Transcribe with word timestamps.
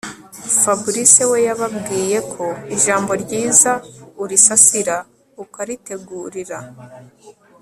Fabric 0.61 1.11
we 1.31 1.39
yababwiye 1.47 2.17
ko 2.33 2.45
ijambo 2.75 3.11
ryiza 3.23 3.71
urisasira 4.23 4.95
ukaritegurira 5.43 6.59